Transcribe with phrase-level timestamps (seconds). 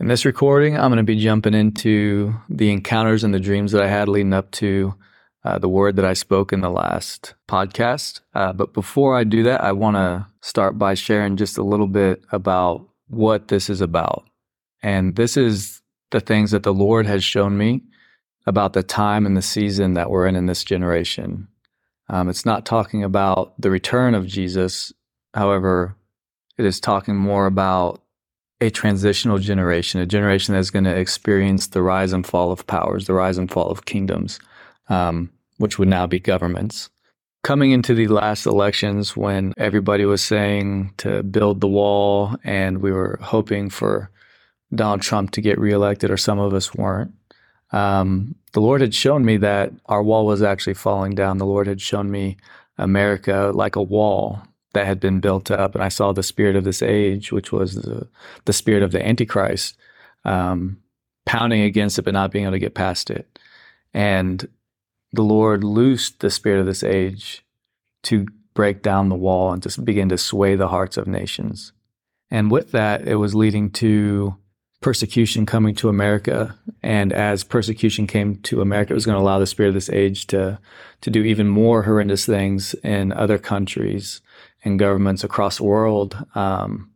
[0.00, 3.82] In this recording, I'm going to be jumping into the encounters and the dreams that
[3.82, 4.94] I had leading up to
[5.44, 8.20] uh, the word that I spoke in the last podcast.
[8.34, 11.86] Uh, but before I do that, I want to start by sharing just a little
[11.86, 14.24] bit about what this is about.
[14.82, 17.82] And this is the things that the Lord has shown me
[18.46, 21.48] about the time and the season that we're in in this generation.
[22.08, 24.92] Um, it's not talking about the return of Jesus.
[25.34, 25.96] However,
[26.58, 28.01] it is talking more about
[28.62, 33.06] a transitional generation, a generation that's going to experience the rise and fall of powers,
[33.06, 34.38] the rise and fall of kingdoms,
[34.88, 35.28] um,
[35.58, 36.88] which would now be governments.
[37.42, 42.92] Coming into the last elections, when everybody was saying to build the wall and we
[42.92, 44.08] were hoping for
[44.72, 47.12] Donald Trump to get reelected, or some of us weren't,
[47.72, 51.38] um, the Lord had shown me that our wall was actually falling down.
[51.38, 52.36] The Lord had shown me
[52.78, 54.40] America like a wall
[54.72, 57.74] that had been built up, and I saw the spirit of this age, which was
[57.74, 58.08] the,
[58.44, 59.76] the spirit of the Antichrist,
[60.24, 60.78] um,
[61.26, 63.38] pounding against it but not being able to get past it.
[63.94, 64.48] And
[65.12, 67.44] the Lord loosed the spirit of this age
[68.04, 71.72] to break down the wall and to begin to sway the hearts of nations.
[72.30, 74.36] And with that, it was leading to
[74.80, 76.58] persecution coming to America.
[76.82, 79.90] And as persecution came to America, it was going to allow the spirit of this
[79.90, 80.58] age to,
[81.02, 84.20] to do even more horrendous things in other countries
[84.64, 86.90] and governments across the world um,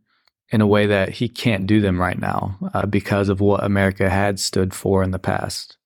[0.49, 4.09] in a way that he can't do them right now uh, because of what America
[4.09, 5.77] had stood for in the past.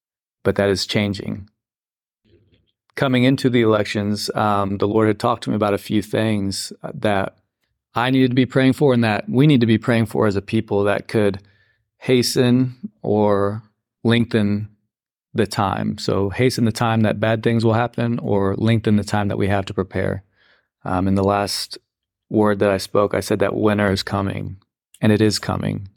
[0.43, 1.49] But that is changing.
[2.95, 6.73] Coming into the elections, um, the Lord had talked to me about a few things
[6.93, 7.37] that
[7.95, 10.35] I needed to be praying for and that we need to be praying for as
[10.35, 11.41] a people that could
[11.97, 13.63] hasten or
[14.03, 14.69] lengthen
[15.33, 15.97] the time.
[15.97, 19.47] So, hasten the time that bad things will happen or lengthen the time that we
[19.47, 20.23] have to prepare.
[20.83, 21.77] Um, in the last
[22.29, 24.57] word that I spoke, I said that winter is coming,
[24.99, 25.89] and it is coming,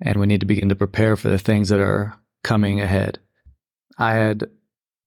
[0.00, 3.18] and we need to begin to prepare for the things that are coming ahead.
[3.98, 4.50] I had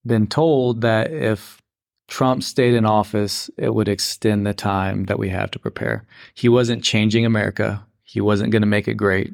[0.05, 1.61] been told that if
[2.07, 6.05] Trump stayed in office, it would extend the time that we have to prepare.
[6.33, 9.33] He wasn't changing America, he wasn't going to make it great,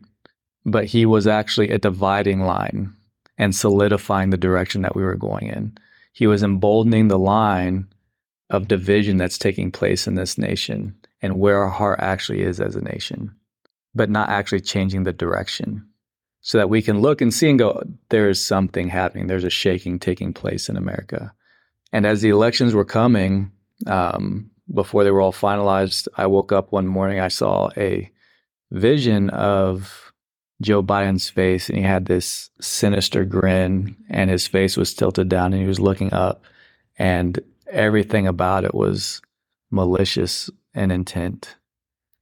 [0.66, 2.94] but he was actually a dividing line
[3.38, 5.78] and solidifying the direction that we were going in.
[6.12, 7.88] He was emboldening the line
[8.50, 12.76] of division that's taking place in this nation and where our heart actually is as
[12.76, 13.36] a nation,
[13.94, 15.88] but not actually changing the direction
[16.46, 19.26] so that we can look and see and go, there is something happening.
[19.26, 21.34] There's a shaking taking place in America.
[21.92, 23.52] And as the elections were coming,
[23.88, 28.12] um, before they were all finalized, I woke up one morning, I saw a
[28.70, 30.14] vision of
[30.62, 35.52] Joe Biden's face, and he had this sinister grin, and his face was tilted down,
[35.52, 36.44] and he was looking up.
[37.00, 39.22] And everything about it was
[39.72, 41.56] malicious and intent.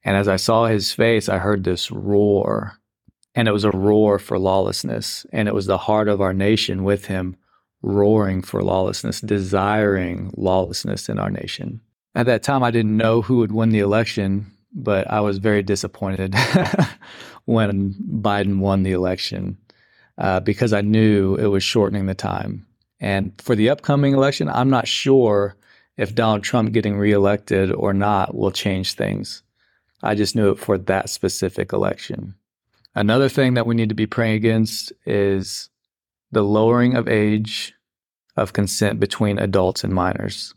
[0.03, 2.77] And as I saw his face, I heard this roar,
[3.35, 5.25] and it was a roar for lawlessness.
[5.31, 7.37] And it was the heart of our nation with him
[7.81, 11.81] roaring for lawlessness, desiring lawlessness in our nation.
[12.15, 15.63] At that time, I didn't know who would win the election, but I was very
[15.63, 16.35] disappointed
[17.45, 19.57] when Biden won the election
[20.17, 22.65] uh, because I knew it was shortening the time.
[23.03, 25.57] And for the upcoming election, I'm not sure
[25.97, 29.43] if Donald Trump getting reelected or not will change things.
[30.01, 32.35] I just knew it for that specific election.
[32.95, 35.69] Another thing that we need to be praying against is
[36.31, 37.73] the lowering of age
[38.37, 40.53] of consent between adults and minors.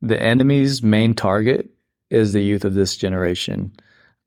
[0.00, 1.70] The enemy's main target
[2.08, 3.72] is the youth of this generation.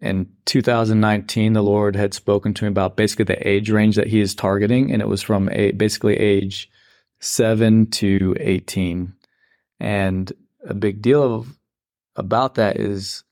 [0.01, 4.19] In 2019, the Lord had spoken to me about basically the age range that he
[4.19, 6.69] is targeting, and it was from a, basically age
[7.23, 9.13] 7 to 18.
[9.79, 10.33] And
[10.67, 11.57] a big deal of,
[12.15, 13.23] about that is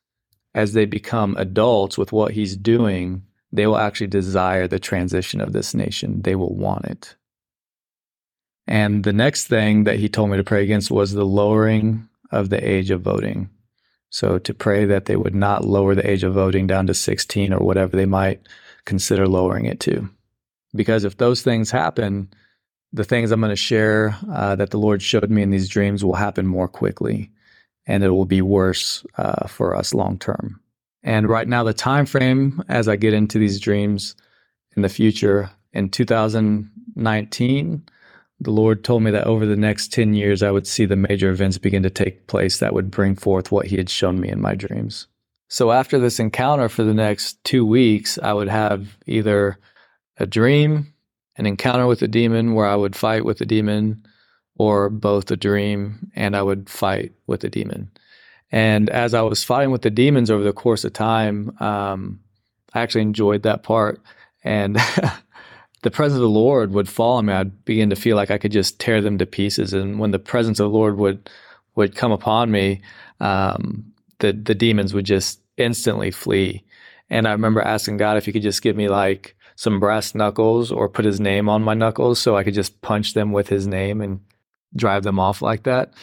[0.54, 5.52] as they become adults with what he's doing, they will actually desire the transition of
[5.52, 6.22] this nation.
[6.22, 7.16] They will want it.
[8.66, 12.50] And the next thing that he told me to pray against was the lowering of
[12.50, 13.50] the age of voting.
[14.10, 17.52] So to pray that they would not lower the age of voting down to 16
[17.54, 18.42] or whatever they might
[18.86, 20.10] consider lowering it to.
[20.74, 22.30] Because if those things happen,
[22.94, 26.04] the things I'm going to share uh, that the Lord showed me in these dreams
[26.04, 27.32] will happen more quickly,
[27.86, 30.60] and it will be worse uh, for us long term.
[31.04, 34.16] And right now, the time frame as I get into these dreams
[34.76, 37.84] in the future, in 2019,
[38.40, 41.30] the Lord told me that over the next 10 years, I would see the major
[41.30, 44.42] events begin to take place that would bring forth what He had shown me in
[44.42, 45.08] my dreams.
[45.48, 49.58] So after this encounter for the next two weeks, I would have either
[50.18, 50.91] a dream
[51.42, 54.06] an encounter with a demon where I would fight with the demon,
[54.58, 57.90] or both a dream and I would fight with the demon.
[58.52, 62.20] And as I was fighting with the demons over the course of time, um,
[62.74, 64.00] I actually enjoyed that part.
[64.44, 64.78] and
[65.82, 67.34] the presence of the Lord would fall on me.
[67.34, 69.74] I'd begin to feel like I could just tear them to pieces.
[69.74, 71.30] And when the presence of the Lord would
[71.76, 72.82] would come upon me,
[73.20, 76.64] um, the the demons would just instantly flee.
[77.10, 80.72] And I remember asking God if He could just give me like some brass knuckles
[80.72, 83.68] or put His name on my knuckles so I could just punch them with His
[83.68, 84.20] name and
[84.76, 85.94] drive them off like that.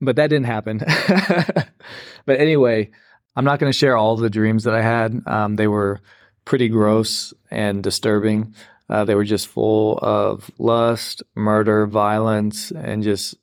[0.00, 0.78] But that didn't happen.
[2.26, 2.90] but anyway,
[3.36, 5.22] I'm not going to share all the dreams that I had.
[5.28, 6.00] Um, they were
[6.44, 8.52] pretty gross and disturbing.
[8.88, 13.36] Uh, they were just full of lust, murder, violence, and just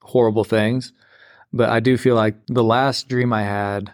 [0.00, 0.94] horrible things.
[1.52, 3.92] But I do feel like the last dream I had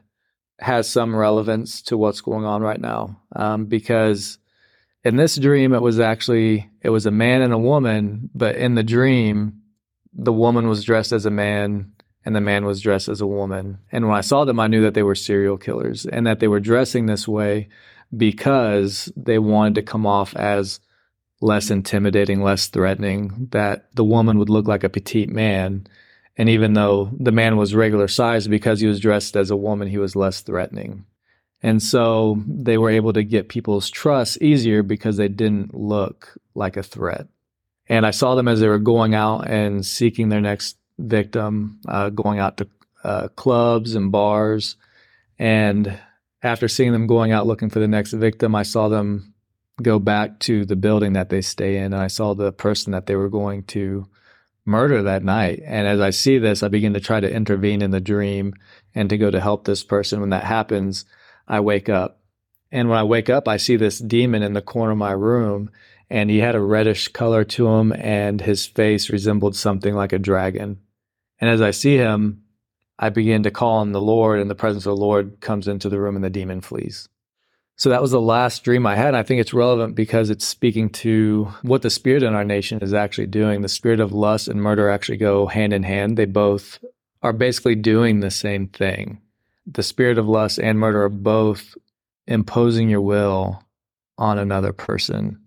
[0.60, 4.38] has some relevance to what's going on right now um, because
[5.04, 8.74] in this dream it was actually it was a man and a woman but in
[8.74, 9.60] the dream
[10.12, 11.92] the woman was dressed as a man
[12.24, 14.82] and the man was dressed as a woman and when i saw them i knew
[14.82, 17.68] that they were serial killers and that they were dressing this way
[18.16, 20.80] because they wanted to come off as
[21.40, 25.86] less intimidating, less threatening, that the woman would look like a petite man.
[26.36, 29.88] And even though the man was regular size, because he was dressed as a woman,
[29.88, 31.04] he was less threatening.
[31.64, 36.76] And so they were able to get people's trust easier because they didn't look like
[36.76, 37.26] a threat.
[37.88, 42.10] And I saw them as they were going out and seeking their next victim, uh,
[42.10, 42.68] going out to
[43.02, 44.76] uh, clubs and bars.
[45.38, 45.98] And
[46.42, 49.32] after seeing them going out looking for the next victim, I saw them
[49.82, 53.06] go back to the building that they stay in and I saw the person that
[53.06, 54.06] they were going to
[54.66, 55.62] murder that night.
[55.64, 58.52] And as I see this, I begin to try to intervene in the dream
[58.94, 60.20] and to go to help this person.
[60.20, 61.06] When that happens,
[61.46, 62.20] I wake up.
[62.72, 65.70] And when I wake up, I see this demon in the corner of my room
[66.10, 70.18] and he had a reddish color to him and his face resembled something like a
[70.18, 70.80] dragon.
[71.40, 72.42] And as I see him,
[72.98, 75.88] I begin to call on the Lord and the presence of the Lord comes into
[75.88, 77.08] the room and the demon flees.
[77.76, 79.14] So that was the last dream I had.
[79.14, 82.94] I think it's relevant because it's speaking to what the spirit in our nation is
[82.94, 83.62] actually doing.
[83.62, 86.16] The spirit of lust and murder actually go hand in hand.
[86.16, 86.78] They both
[87.22, 89.20] are basically doing the same thing.
[89.66, 91.74] The spirit of lust and murder are both
[92.26, 93.62] imposing your will
[94.18, 95.40] on another person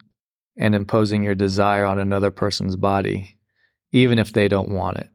[0.58, 3.38] and imposing your desire on another person's body,
[3.92, 5.10] even if they don't want it.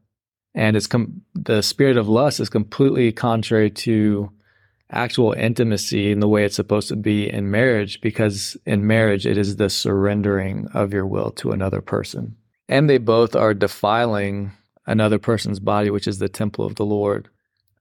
[0.55, 4.31] And it's com- the spirit of lust is completely contrary to
[4.93, 9.37] actual intimacy in the way it's supposed to be in marriage because in marriage it
[9.37, 12.35] is the surrendering of your will to another person
[12.69, 14.51] and they both are defiling
[14.85, 17.27] another person's body which is the temple of the lord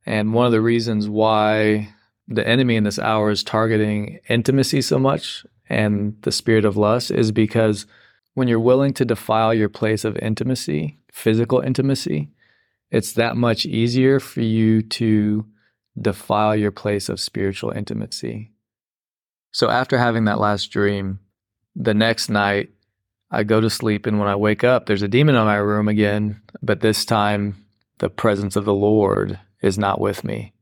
[0.07, 1.89] and one of the reasons why
[2.29, 7.11] the enemy in this hour is targeting intimacy so much and the spirit of lust
[7.11, 7.87] is because
[8.35, 12.31] when you're willing to defile your place of intimacy physical intimacy
[12.93, 15.47] it's that much easier for you to
[16.01, 18.53] defile your place of spiritual intimacy.
[19.51, 21.19] So after having that last dream,
[21.75, 22.71] the next night
[23.31, 25.89] I go to sleep and when I wake up, there's a demon in my room
[25.89, 27.65] again, but this time
[27.99, 30.53] the presence of the Lord is not with me.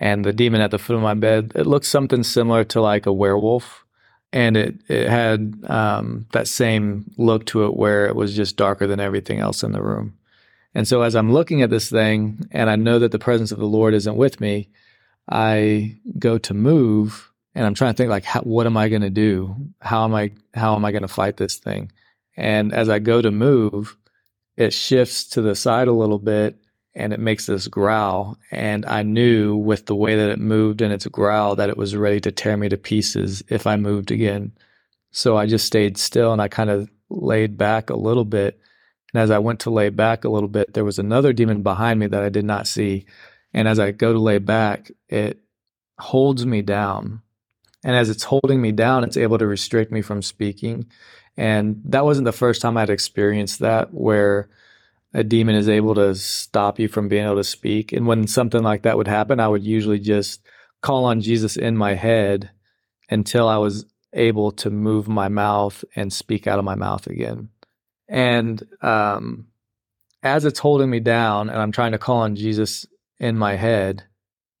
[0.00, 3.06] And the demon at the foot of my bed, it looks something similar to like
[3.06, 3.84] a werewolf.
[4.32, 8.86] And it, it had um, that same look to it where it was just darker
[8.86, 10.16] than everything else in the room.
[10.74, 13.58] And so as I'm looking at this thing and I know that the presence of
[13.58, 14.70] the Lord isn't with me,
[15.30, 19.02] I go to move and I'm trying to think like how, what am I going
[19.02, 19.54] to do?
[19.80, 21.92] How am I how am I going to fight this thing?
[22.36, 23.96] And as I go to move,
[24.56, 26.61] it shifts to the side a little bit
[26.94, 30.92] and it makes this growl and I knew with the way that it moved and
[30.92, 34.52] its growl that it was ready to tear me to pieces if I moved again.
[35.10, 38.60] So I just stayed still and I kind of laid back a little bit
[39.12, 42.00] and as I went to lay back a little bit, there was another demon behind
[42.00, 43.04] me that I did not see.
[43.52, 45.40] And as I go to lay back, it
[45.98, 47.20] holds me down.
[47.84, 50.86] And as it's holding me down, it's able to restrict me from speaking.
[51.36, 54.48] And that wasn't the first time I'd experienced that, where
[55.14, 57.92] a demon is able to stop you from being able to speak.
[57.92, 60.40] And when something like that would happen, I would usually just
[60.80, 62.50] call on Jesus in my head
[63.10, 67.48] until I was able to move my mouth and speak out of my mouth again.
[68.08, 69.46] And um,
[70.22, 72.86] as it's holding me down and I'm trying to call on Jesus
[73.18, 74.04] in my head,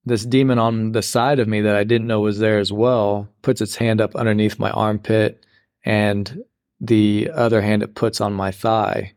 [0.04, 3.28] this demon on the side of me that I didn't know was there as well
[3.42, 5.44] puts its hand up underneath my armpit
[5.84, 6.42] and
[6.80, 9.12] the other hand it puts on my thigh.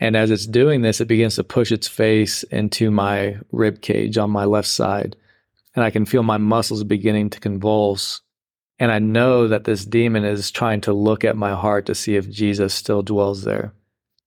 [0.00, 4.16] And as it's doing this, it begins to push its face into my rib cage
[4.16, 5.14] on my left side.
[5.76, 8.22] And I can feel my muscles beginning to convulse.
[8.78, 12.16] And I know that this demon is trying to look at my heart to see
[12.16, 13.74] if Jesus still dwells there.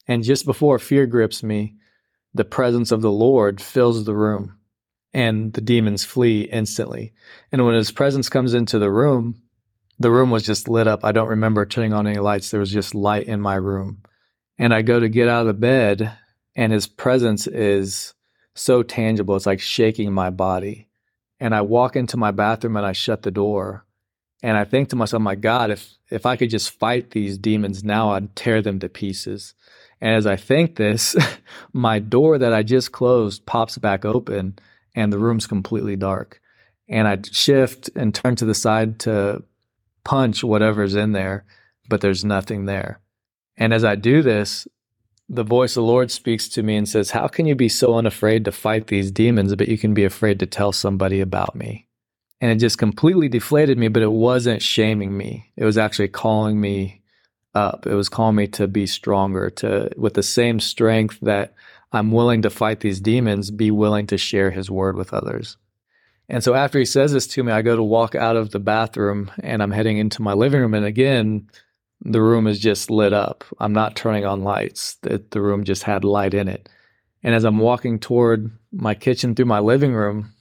[0.08, 1.76] And just before fear grips me,
[2.36, 4.58] the presence of the Lord fills the room
[5.12, 7.14] and the demons flee instantly.
[7.52, 9.42] And when his presence comes into the room,
[10.00, 11.04] the room was just lit up.
[11.04, 12.52] I don't remember turning on any lights.
[12.52, 14.04] There was just light in my room.
[14.58, 16.18] And I go to get out of the bed,
[16.56, 18.14] and his presence is
[18.56, 19.36] so tangible.
[19.36, 20.88] It's like shaking my body.
[21.40, 23.86] And I walk into my bathroom and I shut the door.
[24.42, 27.84] And I think to myself, my God, if if I could just fight these demons
[27.84, 29.56] now, I'd tear them to pieces.
[30.00, 31.16] And as I think this,
[31.74, 34.60] my door that I just closed pops back open
[34.96, 36.40] and the room's completely dark.
[36.90, 39.44] And I shift and turn to the side to
[40.04, 41.46] punch whatever's in there,
[41.90, 43.00] but there's nothing there.
[43.58, 44.68] And as I do this,
[45.30, 47.96] the voice of the Lord speaks to me and says, How can you be so
[47.96, 51.88] unafraid to fight these demons, but you can be afraid to tell somebody about me?
[52.42, 55.52] And it just completely deflated me, but it wasn't shaming me.
[55.56, 57.02] It was actually calling me
[57.56, 57.88] up.
[57.88, 61.54] It was calling me to be stronger, to, with the same strength that
[61.94, 65.58] I'm willing to fight these demons, be willing to share his word with others.
[66.28, 68.60] And so after he says this to me, I go to walk out of the
[68.60, 70.74] bathroom and I'm heading into my living room.
[70.74, 71.50] And again,
[72.04, 73.44] the room is just lit up.
[73.60, 74.96] I'm not turning on lights.
[75.02, 76.70] The, the room just had light in it.
[77.24, 80.34] And as I'm walking toward my kitchen through my living room,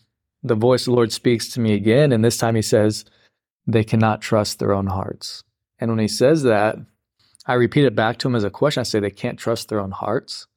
[0.43, 2.11] the voice of the Lord speaks to me again.
[2.11, 3.05] And this time he says,
[3.67, 5.45] They cannot trust their own hearts.
[5.79, 6.77] And when he says that,
[7.47, 8.81] I repeat it back to him as a question.
[8.81, 10.49] I say, They can't trust their own hearts.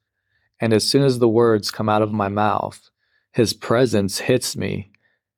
[0.60, 2.90] And as soon as the words come out of my mouth,
[3.30, 4.90] his presence hits me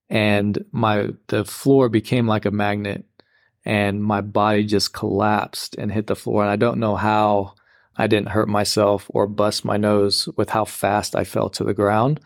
[0.09, 3.05] and my the floor became like a magnet
[3.65, 7.55] and my body just collapsed and hit the floor and i don't know how
[7.97, 11.75] i didn't hurt myself or bust my nose with how fast i fell to the
[11.75, 12.21] ground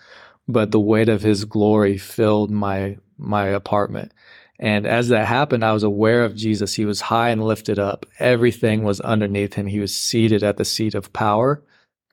[0.48, 4.12] but the weight of his glory filled my my apartment.
[4.58, 6.74] And as that happened i was aware of jesus.
[6.74, 8.06] He was high and lifted up.
[8.18, 9.66] Everything was underneath him.
[9.66, 11.62] He was seated at the seat of power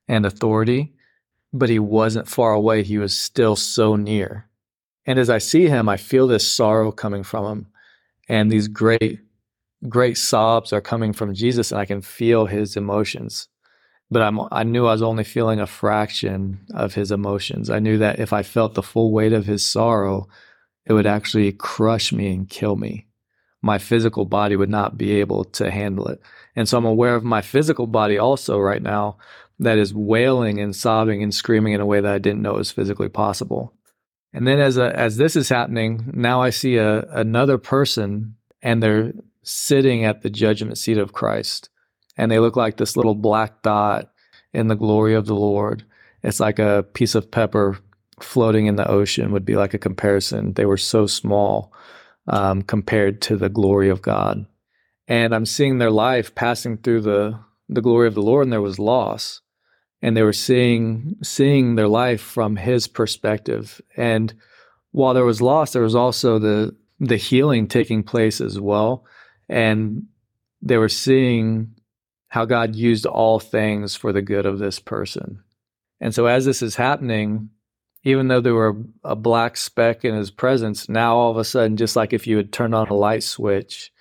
[0.08, 0.94] and authority
[1.52, 2.84] but he wasn't far away.
[2.84, 4.48] He was still so near.
[5.06, 7.68] And as I see him, I feel this sorrow coming from him.
[8.30, 9.20] And these great,
[9.90, 13.48] great sobs are coming from Jesus, and I can feel his emotions.
[14.12, 17.70] But I'm, I knew I was only feeling a fraction of his emotions.
[17.70, 20.28] I knew that if I felt the full weight of his sorrow,
[20.86, 23.08] it would actually crush me and kill me.
[23.62, 26.22] My physical body would not be able to handle it.
[26.56, 29.18] And so I'm aware of my physical body also right now
[29.60, 32.72] that is wailing and sobbing and screaming in a way that I didn't know was
[32.72, 33.74] physically possible.
[34.34, 38.82] And then as a, as this is happening, now I see a, another person and
[38.84, 41.70] they're sitting at the judgment seat of Christ.
[42.18, 44.12] And they look like this little black dot
[44.54, 45.86] in the glory of the Lord.
[46.22, 47.80] It's like a piece of pepper
[48.20, 50.54] floating in the ocean would be like a comparison.
[50.54, 51.74] They were so small
[52.28, 54.46] um, compared to the glory of God.
[55.08, 58.62] And I'm seeing their life passing through the, the glory of the Lord, and there
[58.62, 59.42] was loss
[60.02, 63.82] and they were seeing seeing their life from his perspective.
[63.98, 64.34] And
[64.92, 69.06] while there was loss there was also the the healing taking place as well.
[69.48, 70.08] And
[70.62, 71.74] they were seeing
[72.28, 75.44] how God used all things for the good of this person.
[76.00, 77.50] And so as this is happening
[78.04, 81.78] even though there were a black speck in his presence now all of a sudden
[81.78, 83.92] just like if you had turned on a light switch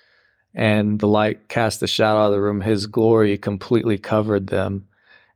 [0.53, 4.87] and the light cast the shadow out of the room his glory completely covered them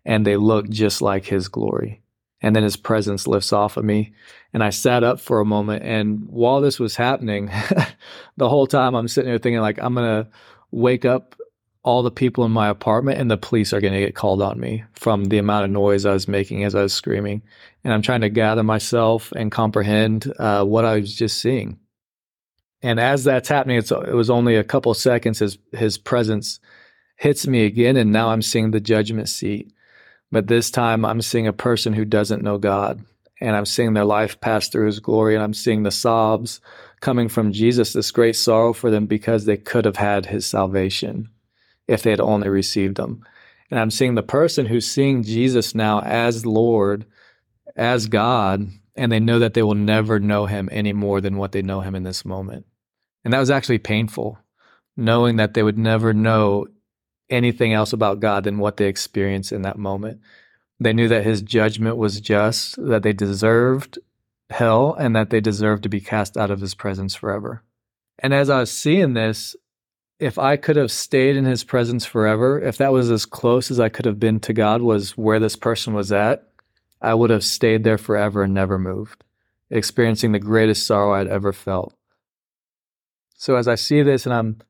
[0.06, 2.02] and they look just like his glory.
[2.42, 4.14] And then his presence lifts off of me.
[4.54, 5.84] And I sat up for a moment.
[5.84, 7.50] And while this was happening,
[8.38, 10.30] the whole time I'm sitting there thinking, like, I'm going to
[10.72, 11.36] wake up
[11.84, 14.60] all the people in my apartment and the police are going to get called on
[14.60, 17.42] me from the amount of noise I was making as I was screaming.
[17.84, 21.80] And I'm trying to gather myself and comprehend uh, what I was just seeing.
[22.82, 25.40] And as that's happening, it was only a couple seconds.
[25.40, 26.60] His his presence
[27.16, 29.73] hits me again, and now I'm seeing the judgment seat.
[30.34, 33.06] But this time I'm seeing a person who doesn't know God
[33.40, 36.60] and I'm seeing their life pass through his glory and I'm seeing the sobs
[37.02, 41.30] coming from Jesus, this great sorrow for them because they could have had his salvation
[41.88, 43.24] if they had only received him.
[43.70, 47.06] And I'm seeing the person who's seeing Jesus now as Lord,
[47.76, 51.52] as God, and they know that they will never know him any more than what
[51.52, 52.66] they know him in this moment.
[53.24, 54.40] And that was actually painful,
[54.98, 56.66] knowing that they would never know
[57.30, 60.22] anything else about God than what they experienced in that moment.
[60.80, 64.00] They knew that his judgment was just, that they deserved
[64.50, 67.64] hell, and that they deserved to be cast out of his presence forever.
[68.20, 69.56] And as I was seeing this,
[70.20, 73.80] if I could have stayed in his presence forever, if that was as close as
[73.80, 76.48] I could have been to God, was where this person was at,
[77.02, 79.24] I would have stayed there forever and never moved,
[79.70, 81.94] experiencing the greatest sorrow I'd ever felt.
[83.36, 84.62] So as I see this and I'm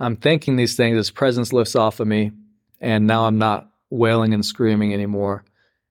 [0.00, 2.32] I'm thinking these things, his presence lifts off of me,
[2.80, 5.44] and now I'm not wailing and screaming anymore.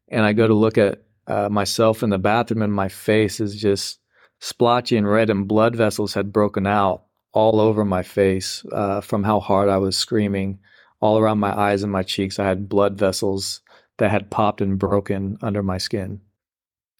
[0.09, 3.55] And I go to look at uh, myself in the bathroom, and my face is
[3.55, 3.99] just
[4.39, 7.03] splotchy and red, and blood vessels had broken out
[7.33, 10.59] all over my face uh, from how hard I was screaming,
[10.99, 12.39] all around my eyes and my cheeks.
[12.39, 13.61] I had blood vessels
[13.97, 16.21] that had popped and broken under my skin.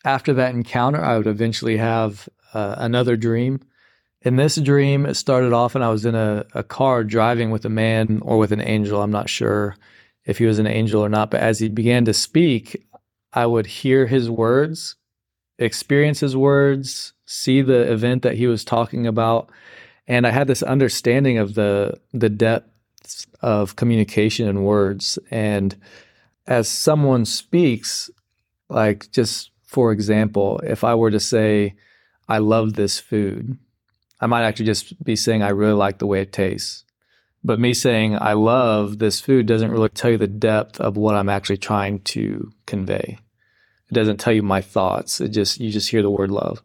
[0.05, 3.59] After that encounter, I would eventually have uh, another dream.
[4.23, 7.65] In this dream, it started off and I was in a, a car driving with
[7.65, 9.01] a man or with an angel.
[9.01, 9.75] I'm not sure
[10.25, 12.85] if he was an angel or not, but as he began to speak,
[13.33, 14.95] I would hear his words,
[15.57, 19.49] experience his words, see the event that he was talking about,
[20.07, 25.17] and I had this understanding of the the depths of communication and words.
[25.31, 25.75] And
[26.45, 28.09] as someone speaks,
[28.69, 31.75] like just for example, if I were to say,
[32.27, 33.57] "I love this food,"
[34.21, 36.85] I might actually just be saying, "I really like the way it tastes."
[37.43, 41.15] But me saying I love this food doesn't really tell you the depth of what
[41.15, 43.17] I'm actually trying to convey.
[43.89, 45.19] It doesn't tell you my thoughts.
[45.19, 46.61] It just you just hear the word love.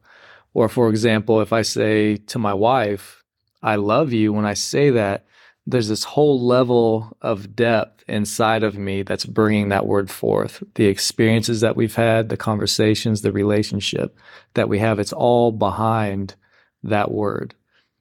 [0.54, 3.24] Or for example, if I say to my wife,
[3.62, 5.24] I love you, when I say that,
[5.66, 10.62] there's this whole level of depth inside of me that's bringing that word forth.
[10.76, 14.16] The experiences that we've had, the conversations, the relationship
[14.54, 16.36] that we have, it's all behind
[16.82, 17.54] that word.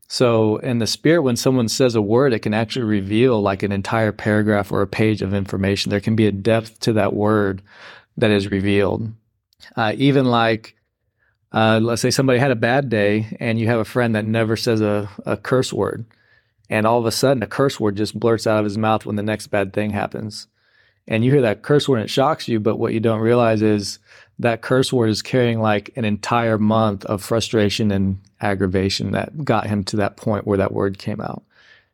[0.07, 3.71] So in the spirit, when someone says a word, it can actually reveal like an
[3.71, 5.89] entire paragraph or a page of information.
[5.89, 7.61] There can be a depth to that word
[8.17, 9.11] that is revealed.
[9.75, 10.75] Uh, even like,
[11.51, 14.55] uh, let's say somebody had a bad day and you have a friend that never
[14.55, 16.05] says a, a curse word.
[16.69, 19.15] And all of a sudden, a curse word just blurts out of his mouth when
[19.15, 20.47] the next bad thing happens.
[21.07, 23.61] And you hear that curse word and it shocks you, but what you don't realize
[23.61, 23.99] is
[24.39, 29.67] that curse word is carrying like an entire month of frustration and aggravation that got
[29.67, 31.43] him to that point where that word came out.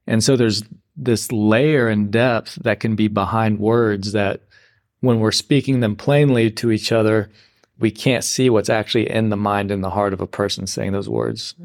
[0.07, 0.63] And so there's
[0.95, 4.41] this layer and depth that can be behind words that
[5.01, 7.29] when we're speaking them plainly to each other,
[7.79, 10.91] we can't see what's actually in the mind and the heart of a person saying
[10.91, 11.55] those words.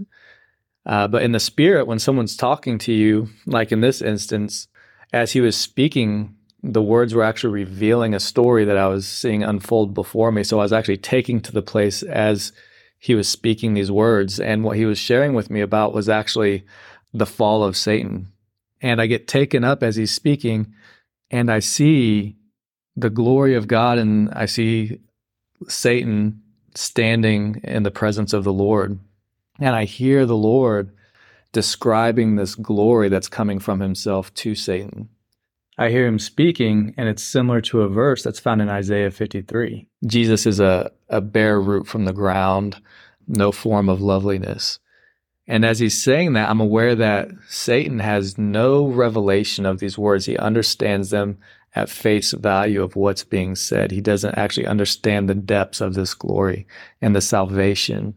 [0.84, 4.68] Uh, but in the spirit, when someone's talking to you, like in this instance,
[5.12, 6.35] as he was speaking
[6.72, 10.42] the words were actually revealing a story that I was seeing unfold before me.
[10.42, 12.52] So I was actually taking to the place as
[12.98, 14.40] he was speaking these words.
[14.40, 16.64] And what he was sharing with me about was actually
[17.14, 18.32] the fall of Satan.
[18.82, 20.74] And I get taken up as he's speaking
[21.30, 22.36] and I see
[22.96, 24.98] the glory of God and I see
[25.68, 26.42] Satan
[26.74, 28.98] standing in the presence of the Lord.
[29.60, 30.90] And I hear the Lord
[31.52, 35.08] describing this glory that's coming from himself to Satan.
[35.78, 39.86] I hear him speaking, and it's similar to a verse that's found in Isaiah 53.
[40.06, 42.80] Jesus is a, a bare root from the ground,
[43.28, 44.78] no form of loveliness.
[45.46, 50.26] And as he's saying that, I'm aware that Satan has no revelation of these words.
[50.26, 51.38] He understands them
[51.74, 53.90] at face value of what's being said.
[53.90, 56.66] He doesn't actually understand the depths of this glory
[57.02, 58.14] and the salvation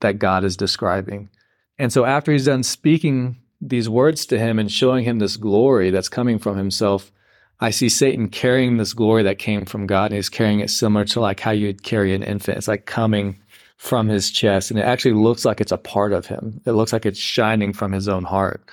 [0.00, 1.30] that God is describing.
[1.78, 5.90] And so after he's done speaking these words to him and showing him this glory
[5.90, 7.12] that's coming from himself,
[7.60, 11.04] I see Satan carrying this glory that came from God and he's carrying it similar
[11.06, 12.56] to like how you'd carry an infant.
[12.56, 13.38] It's like coming
[13.76, 16.60] from his chest and it actually looks like it's a part of him.
[16.64, 18.64] It looks like it's shining from his own heart.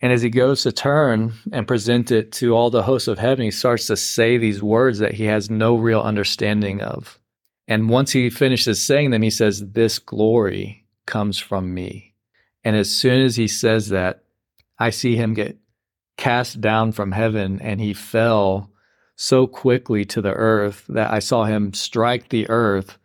[0.00, 3.44] And as he goes to turn and present it to all the hosts of heaven,
[3.44, 7.20] he starts to say these words that he has no real understanding of.
[7.68, 12.14] And once he finishes saying them, he says, This glory comes from me.
[12.64, 14.24] And as soon as he says that,
[14.78, 15.58] I see him get
[16.16, 18.70] cast down from heaven and he fell
[19.16, 22.98] so quickly to the earth that I saw him strike the earth.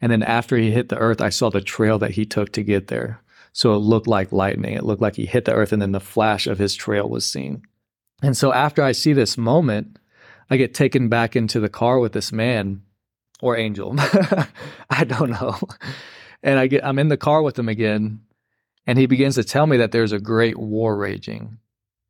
[0.00, 2.62] And then after he hit the earth, I saw the trail that he took to
[2.62, 3.20] get there.
[3.52, 4.74] So it looked like lightning.
[4.74, 7.24] It looked like he hit the earth and then the flash of his trail was
[7.24, 7.62] seen.
[8.22, 9.98] And so after I see this moment,
[10.50, 12.82] I get taken back into the car with this man
[13.40, 13.94] or angel.
[14.90, 15.58] I don't know.
[16.42, 18.20] And I get I'm in the car with him again
[18.86, 21.58] and he begins to tell me that there's a great war raging.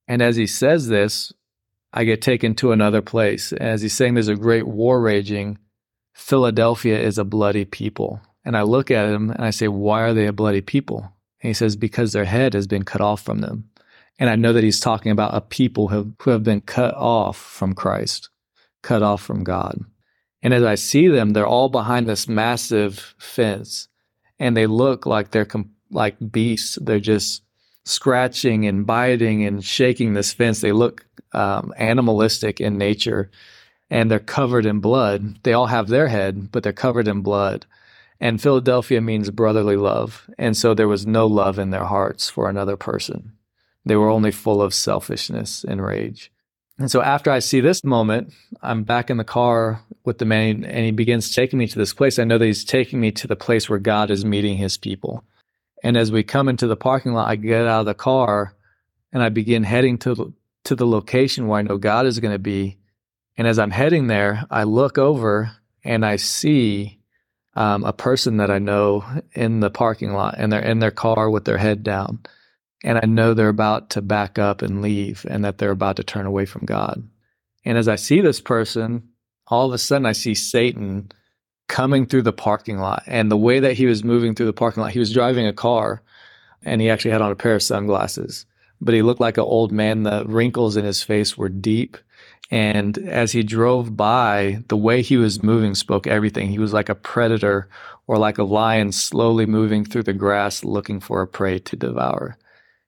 [0.09, 1.33] And as he says this,
[1.93, 3.53] I get taken to another place.
[3.53, 5.59] As he's saying there's a great war raging,
[6.13, 8.21] Philadelphia is a bloody people.
[8.45, 11.13] And I look at him and I say, Why are they a bloody people?
[11.41, 13.71] And he says, Because their head has been cut off from them.
[14.19, 17.37] And I know that he's talking about a people who, who have been cut off
[17.37, 18.29] from Christ,
[18.83, 19.81] cut off from God.
[20.43, 23.89] And as I see them, they're all behind this massive fence
[24.39, 25.47] and they look like they're
[25.95, 26.79] like beasts.
[26.81, 27.43] They're just
[27.85, 30.61] scratching and biting and shaking this fence.
[30.61, 33.31] They look um, animalistic in nature
[33.91, 35.43] and they're covered in blood.
[35.43, 37.67] They all have their head, but they're covered in blood.
[38.21, 40.29] And Philadelphia means brotherly love.
[40.39, 43.33] And so there was no love in their hearts for another person.
[43.85, 46.33] They were only full of selfishness and rage.
[46.79, 50.65] And so after I see this moment, I'm back in the car with the man
[50.65, 52.19] and he begins taking me to this place.
[52.19, 55.23] I know that he's taking me to the place where God is meeting his people.
[55.85, 58.57] And as we come into the parking lot, I get out of the car
[59.13, 62.39] and I begin heading to to the location where I know God is going to
[62.39, 62.79] be.
[63.37, 65.53] And as I'm heading there, I look over
[65.85, 67.01] and I see
[67.55, 71.29] um, a person that I know in the parking lot, and they're in their car
[71.29, 72.21] with their head down,
[72.83, 76.03] and I know they're about to back up and leave, and that they're about to
[76.03, 77.07] turn away from God.
[77.65, 79.11] And as I see this person,
[79.47, 81.13] all of a sudden I see Satan
[81.69, 83.03] coming through the parking lot.
[83.07, 85.53] And the way that he was moving through the parking lot, he was driving a
[85.53, 86.03] car
[86.63, 88.47] and he actually had on a pair of sunglasses,
[88.81, 90.03] but he looked like an old man.
[90.03, 91.97] The wrinkles in his face were deep.
[92.51, 96.49] And as he drove by, the way he was moving spoke everything.
[96.49, 97.69] He was like a predator
[98.07, 102.37] or like a lion slowly moving through the grass looking for a prey to devour.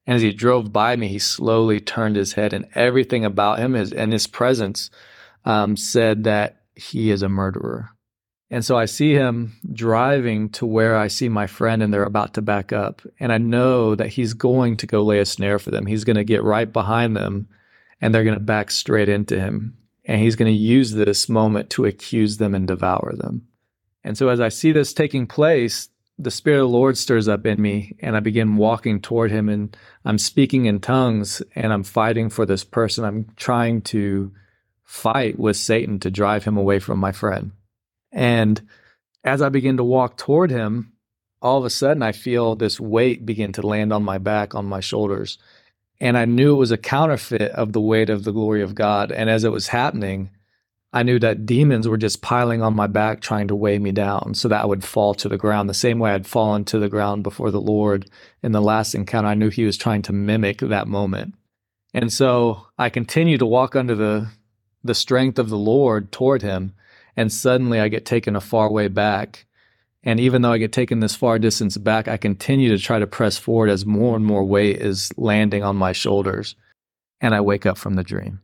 [0.05, 3.75] And as he drove by me, he slowly turned his head, and everything about him
[3.75, 4.89] is, and his presence
[5.43, 7.89] um, said that he is a murderer.
[8.49, 12.33] And so I see him driving to where I see my friend and they're about
[12.35, 13.01] to back up.
[13.19, 15.85] And I know that he's going to go lay a snare for them.
[15.85, 17.49] He's going to get right behind them
[17.99, 19.77] and they're going to back straight into him.
[20.05, 23.47] And he's going to use this moment to accuse them and devour them.
[24.05, 27.45] And so as I see this taking place, the Spirit of the Lord stirs up
[27.45, 31.83] in me and I begin walking toward him and I'm speaking in tongues and I'm
[31.83, 33.03] fighting for this person.
[33.03, 34.31] I'm trying to
[34.85, 37.51] fight with Satan to drive him away from my friend.
[38.17, 38.67] And
[39.23, 40.91] as I begin to walk toward him,
[41.39, 44.65] all of a sudden I feel this weight begin to land on my back, on
[44.65, 45.37] my shoulders.
[45.99, 49.11] And I knew it was a counterfeit of the weight of the glory of God.
[49.11, 50.31] And as it was happening,
[50.91, 54.33] I knew that demons were just piling on my back, trying to weigh me down
[54.33, 56.89] so that I would fall to the ground the same way I'd fallen to the
[56.89, 58.09] ground before the Lord
[58.41, 59.27] in the last encounter.
[59.27, 61.35] I knew He was trying to mimic that moment.
[61.93, 64.29] And so I continued to walk under the,
[64.83, 66.73] the strength of the Lord toward Him.
[67.17, 69.47] And suddenly I get taken a far way back.
[70.03, 73.07] And even though I get taken this far distance back, I continue to try to
[73.07, 76.55] press forward as more and more weight is landing on my shoulders.
[77.19, 78.41] And I wake up from the dream.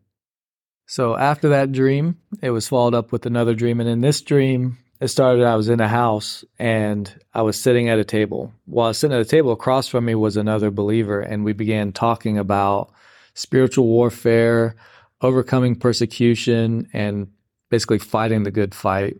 [0.88, 3.80] So after that dream, it was followed up with another dream.
[3.80, 7.90] And in this dream, it started, I was in a house and I was sitting
[7.90, 8.52] at a table.
[8.66, 11.22] While I was sitting at a table, across from me was another believer.
[11.22, 12.92] And we began talking about
[13.36, 14.76] spiritual warfare,
[15.22, 17.28] overcoming persecution, and
[17.74, 19.18] basically fighting the good fight.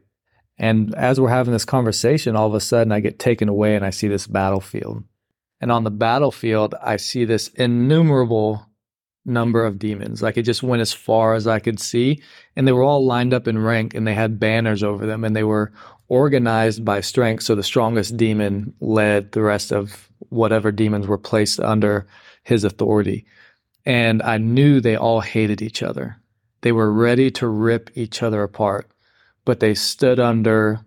[0.60, 3.84] And as we're having this conversation, all of a sudden I get taken away and
[3.84, 5.04] I see this battlefield.
[5.60, 8.70] And on the battlefield, I see this innumerable
[9.26, 10.22] number of demons.
[10.22, 12.22] Like it just went as far as I could see.
[12.56, 15.36] And they were all lined up in rank and they had banners over them and
[15.36, 15.74] they were
[16.08, 17.42] organized by strength.
[17.42, 22.06] So the strongest demon led the rest of whatever demons were placed under
[22.44, 23.26] his authority.
[23.84, 26.18] And I knew they all hated each other.
[26.64, 28.90] They were ready to rip each other apart,
[29.44, 30.80] but they stood under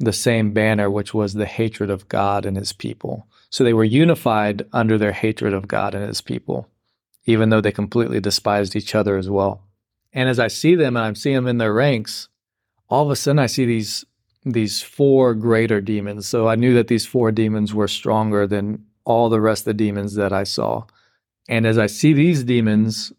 [0.00, 3.28] the same banner, which was the hatred of God and his people.
[3.48, 6.68] So they were unified under their hatred of God and his people,
[7.24, 9.62] even though they completely despised each other as well.
[10.12, 12.28] And as I see them and I'm seeing them in their ranks,
[12.88, 14.04] all of a sudden I see these
[14.44, 16.26] these four greater demons.
[16.26, 19.74] So I knew that these four demons were stronger than all the rest of the
[19.74, 20.84] demons that I saw.
[21.48, 23.12] And as I see these demons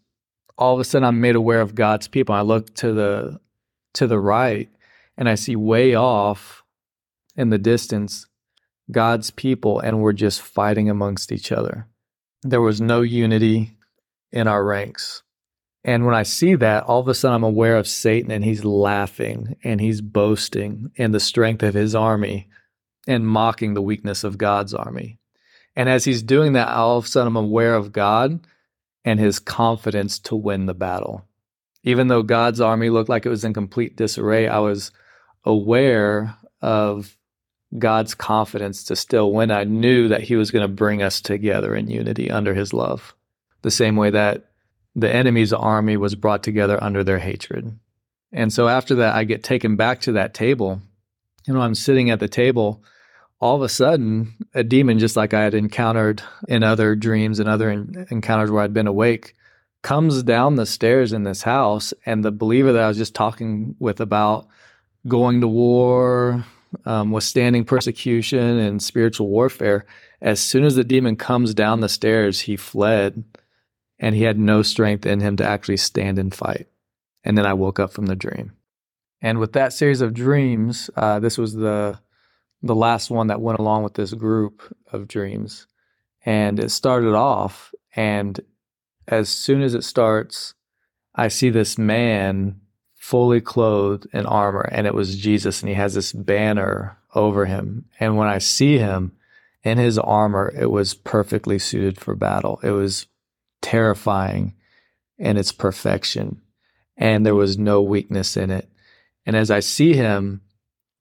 [0.56, 2.34] all of a sudden I'm made aware of God's people.
[2.34, 3.40] I look to the
[3.94, 4.68] to the right
[5.16, 6.64] and I see way off
[7.36, 8.26] in the distance
[8.90, 11.86] God's people and we're just fighting amongst each other.
[12.42, 13.76] There was no unity
[14.32, 15.22] in our ranks.
[15.84, 18.64] And when I see that, all of a sudden I'm aware of Satan and he's
[18.64, 22.48] laughing and he's boasting in the strength of his army
[23.06, 25.18] and mocking the weakness of God's army.
[25.76, 28.46] And as he's doing that, all of a sudden I'm aware of God
[29.04, 31.24] and his confidence to win the battle.
[31.82, 34.90] Even though God's army looked like it was in complete disarray, I was
[35.44, 37.16] aware of
[37.78, 39.50] God's confidence to still win.
[39.50, 43.14] I knew that he was going to bring us together in unity under his love,
[43.62, 44.50] the same way that
[44.94, 47.78] the enemy's army was brought together under their hatred.
[48.32, 50.80] And so after that, I get taken back to that table.
[51.46, 52.82] You know, I'm sitting at the table
[53.40, 57.48] all of a sudden, a demon, just like I had encountered in other dreams and
[57.48, 59.34] other in- encounters where I'd been awake,
[59.82, 61.92] comes down the stairs in this house.
[62.06, 64.48] And the believer that I was just talking with about
[65.06, 66.44] going to war,
[66.86, 69.84] um, withstanding persecution and spiritual warfare,
[70.20, 73.24] as soon as the demon comes down the stairs, he fled
[73.98, 76.66] and he had no strength in him to actually stand and fight.
[77.22, 78.52] And then I woke up from the dream.
[79.20, 81.98] And with that series of dreams, uh, this was the
[82.64, 85.66] the last one that went along with this group of dreams.
[86.24, 88.40] And it started off, and
[89.06, 90.54] as soon as it starts,
[91.14, 92.60] I see this man
[92.94, 97.84] fully clothed in armor, and it was Jesus, and he has this banner over him.
[98.00, 99.12] And when I see him,
[99.62, 102.60] in his armor, it was perfectly suited for battle.
[102.62, 103.06] It was
[103.62, 104.54] terrifying
[105.18, 106.42] in its perfection,
[106.96, 108.68] and there was no weakness in it.
[109.24, 110.42] And as I see him,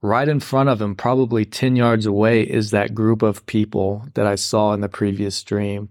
[0.04, 4.28] right in front of him, probably 10 yards away, is that group of people that
[4.28, 5.90] I saw in the previous dream.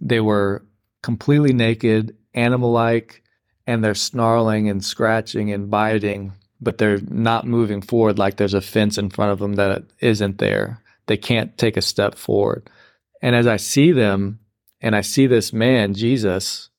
[0.00, 0.64] They were
[1.02, 3.24] completely naked, animal like,
[3.66, 8.62] and they're snarling and scratching and biting, but they're not moving forward like there's a
[8.62, 10.82] fence in front of them that isn't there.
[11.06, 12.70] They can't take a step forward.
[13.22, 14.40] And as I see them
[14.82, 16.70] and I see this man, Jesus,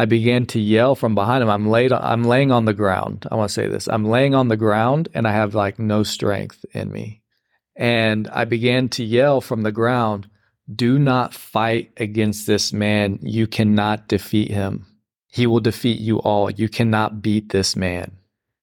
[0.00, 1.50] I began to yell from behind him.
[1.50, 3.26] I'm laid I'm laying on the ground.
[3.30, 3.86] I want to say this.
[3.86, 7.20] I'm laying on the ground and I have like no strength in me.
[7.76, 10.30] And I began to yell from the ground,
[10.74, 13.18] do not fight against this man.
[13.20, 14.86] You cannot defeat him.
[15.26, 16.50] He will defeat you all.
[16.50, 18.16] You cannot beat this man.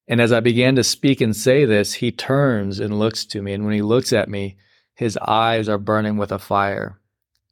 [0.07, 3.53] And as I began to speak and say this, he turns and looks to me.
[3.53, 4.57] And when he looks at me,
[4.95, 6.99] his eyes are burning with a fire.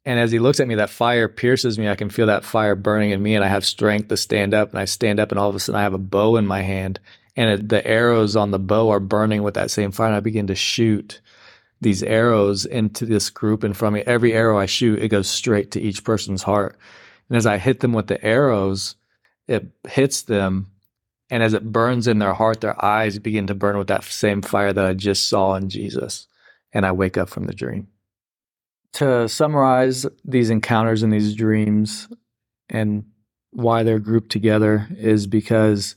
[0.06, 1.88] And as he looks at me, that fire pierces me.
[1.88, 4.70] I can feel that fire burning in me, and I have strength to stand up.
[4.70, 6.62] And I stand up, and all of a sudden, I have a bow in my
[6.62, 7.00] hand,
[7.34, 10.06] and it, the arrows on the bow are burning with that same fire.
[10.06, 11.20] And I begin to shoot
[11.80, 14.04] these arrows into this group in front of me.
[14.06, 16.78] Every arrow I shoot, it goes straight to each person's heart.
[17.28, 18.94] And as I hit them with the arrows,
[19.48, 20.70] it hits them.
[21.30, 24.40] And as it burns in their heart, their eyes begin to burn with that same
[24.40, 26.28] fire that I just saw in Jesus
[26.72, 27.88] and I wake up from the dream.
[28.96, 32.08] To summarize these encounters and these dreams
[32.70, 33.04] and
[33.50, 35.96] why they're grouped together is because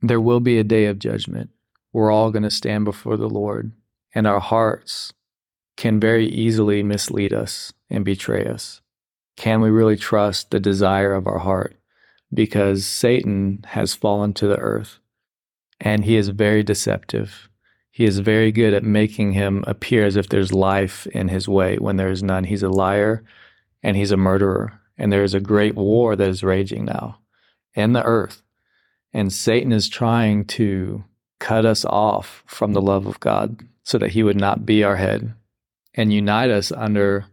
[0.00, 1.50] there will be a day of judgment.
[1.92, 3.72] We're all going to stand before the Lord,
[4.14, 5.12] and our hearts
[5.76, 8.80] can very easily mislead us and betray us.
[9.36, 11.76] Can we really trust the desire of our heart?
[12.32, 14.98] Because Satan has fallen to the earth
[15.78, 17.49] and he is very deceptive.
[18.00, 21.76] He is very good at making him appear as if there's life in his way
[21.76, 22.44] when there is none.
[22.44, 23.22] He's a liar
[23.82, 24.80] and he's a murderer.
[24.96, 27.18] And there is a great war that is raging now
[27.74, 28.40] in the earth.
[29.12, 31.04] And Satan is trying to
[31.40, 34.96] cut us off from the love of God so that he would not be our
[34.96, 35.34] head
[35.92, 37.26] and unite us under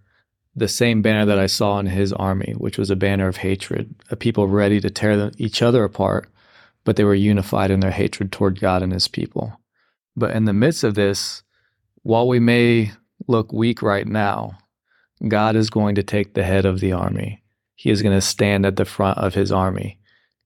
[0.54, 3.96] the same banner that I saw in his army, which was a banner of hatred,
[4.12, 6.30] a people ready to tear each other apart,
[6.84, 9.58] but they were unified in their hatred toward God and his people.
[10.18, 11.44] But in the midst of this,
[12.02, 12.92] while we may
[13.28, 14.58] look weak right now,
[15.26, 17.44] God is going to take the head of the army.
[17.76, 20.00] He is going to stand at the front of his army,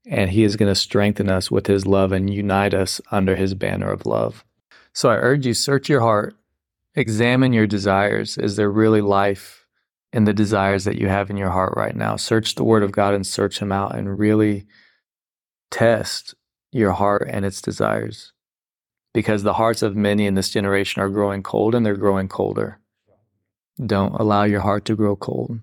[0.06, 3.54] and he is going to strengthen us with his love and unite us under his
[3.54, 4.44] banner of love.
[4.94, 6.36] So I urge you, search your heart,
[6.94, 8.38] examine your desires.
[8.38, 9.66] Is there really life
[10.12, 12.18] in the desires that you have in your heart right now?
[12.18, 14.66] Search the word of God and search him out and really
[15.70, 16.36] test
[16.74, 18.34] your heart and its desires
[19.14, 22.80] because the hearts of many in this generation are growing cold and they're growing colder.
[23.84, 25.60] Don't allow your heart to grow cold.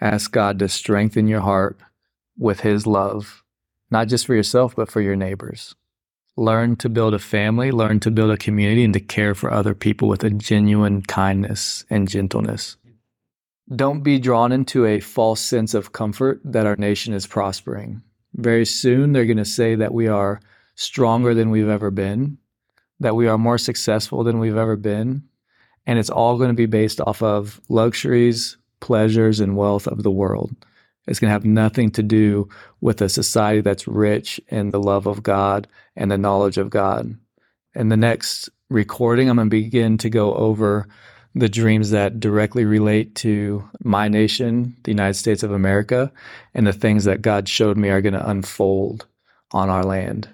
[0.00, 1.78] Ask God to strengthen your heart
[2.38, 3.42] with His love,
[3.90, 5.74] not just for yourself, but for your neighbors.
[6.36, 9.74] Learn to build a family, learn to build a community, and to care for other
[9.74, 12.76] people with a genuine kindness and gentleness.
[13.74, 18.02] Don't be drawn into a false sense of comfort that our nation is prospering.
[18.34, 20.40] Very soon, they're going to say that we are
[20.74, 22.36] stronger than we've ever been,
[23.00, 25.22] that we are more successful than we've ever been.
[25.86, 30.10] And it's all going to be based off of luxuries, pleasures, and wealth of the
[30.10, 30.54] world.
[31.06, 32.48] It's going to have nothing to do
[32.80, 37.16] with a society that's rich in the love of God and the knowledge of God.
[37.74, 40.88] In the next recording, I'm going to begin to go over
[41.34, 46.10] the dreams that directly relate to my nation, the United States of America,
[46.54, 49.06] and the things that God showed me are going to unfold
[49.52, 50.28] on our land.